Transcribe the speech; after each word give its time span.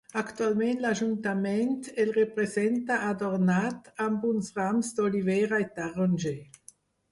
Actualment 0.19 0.79
l'Ajuntament 0.85 1.75
el 2.05 2.13
representa 2.15 2.97
adornat 3.11 3.93
amb 4.09 4.27
uns 4.33 4.51
rams 4.59 4.91
d'olivera 4.99 5.63
i 5.69 5.71
taronger. 5.79 6.37